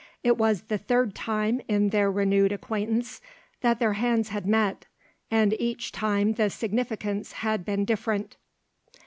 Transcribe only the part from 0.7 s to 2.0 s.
third time in